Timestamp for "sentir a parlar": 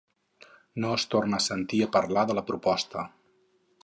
1.47-2.23